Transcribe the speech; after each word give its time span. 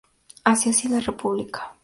Inicia 0.47 0.71
así 0.71 0.87
la 0.87 0.99
República. 0.99 1.75